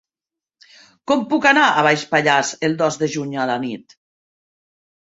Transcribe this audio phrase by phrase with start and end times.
[1.11, 3.97] Com puc anar a Baix Pallars el dos de juny a la nit?